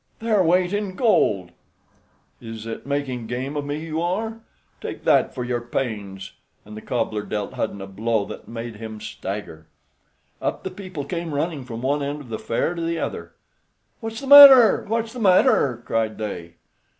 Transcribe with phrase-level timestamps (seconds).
[0.17, 1.51] "Their weight in gold."
[2.41, 4.39] "Is it making game of me you are?
[4.81, 6.31] Take that for your pains,"
[6.65, 9.67] and the cobbler dealt Hudden a blow that made him stagger.
[10.41, 13.33] Up the people came running from one end of the fair to the other.
[13.99, 14.85] "What's the matter?
[14.87, 16.55] What's the matter?" cried they.